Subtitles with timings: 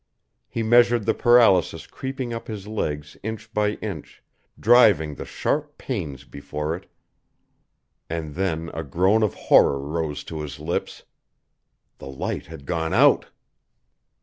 [0.49, 4.23] He measured the paralysis creeping up his legs inch by inch,
[4.59, 6.87] driving the sharp pains before it
[8.09, 11.03] and then a groan of horror rose to his lips.
[11.99, 13.27] The light had gone out!